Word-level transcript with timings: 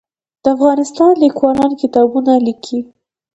د 0.43 0.45
افغانستان 0.55 1.11
لیکوالان 1.23 1.71
کتابونه 1.81 2.31
لیکي 2.47 2.79